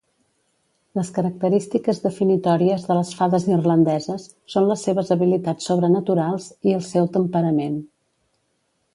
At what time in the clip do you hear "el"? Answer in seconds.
6.79-6.81